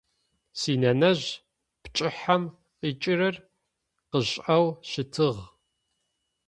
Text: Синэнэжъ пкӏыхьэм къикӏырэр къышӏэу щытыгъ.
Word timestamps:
Синэнэжъ 0.59 1.25
пкӏыхьэм 1.81 2.43
къикӏырэр 2.79 3.35
къышӏэу 4.09 4.65
щытыгъ. 4.89 5.43